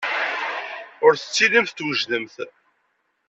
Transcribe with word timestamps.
Ur 1.05 1.13
tettilimt 1.15 1.71
twejdemt. 1.77 2.33